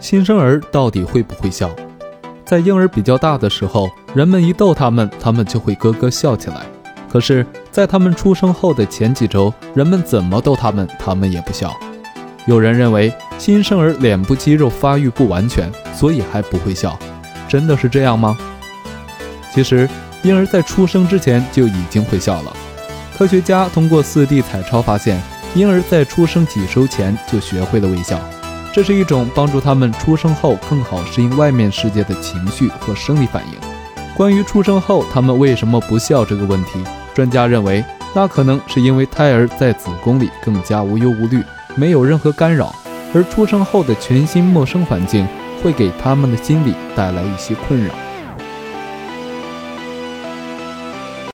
[0.00, 1.70] 新生儿到底会不会笑？
[2.44, 6.66] 在婴儿比较大的时候，人们一逗他们，他们就会咯咯笑起来。
[7.10, 11.74] 可是，在他们出生后的前几周，人们怎么逗他们，他们也不笑。
[12.44, 16.96] 有人认为新生儿脸部肌肉发育不完全，所以还不会笑。
[17.48, 18.36] 真的是这样吗？
[19.52, 19.88] 其实，
[20.22, 22.56] 婴儿在出生之前就已经会笑了。
[23.16, 25.20] 科学家通过 4D 彩超发现，
[25.54, 28.20] 婴儿在出生几周前就学会了微笑。
[28.72, 33.58] 这是一种帮助他们出生后更好适应外面世界的情绪和生理反应。
[34.14, 36.82] 关于出生后他们为什么不笑这个问题，
[37.14, 37.84] 专家认为，
[38.14, 41.42] 那可能是因为胎儿在子宫里更加无忧无虑，
[41.74, 42.74] 没有任何干扰，
[43.14, 45.26] 而出生后的全新陌生环境
[45.62, 47.92] 会给他们的心理带来一些困扰。